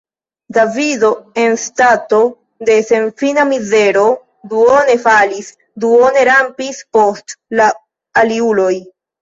[0.47, 1.09] Davido
[1.41, 2.21] en stato
[2.69, 4.07] de senfina mizero
[4.55, 5.53] duone falis,
[5.85, 7.71] duone rampis post la
[8.25, 8.75] aliuloj.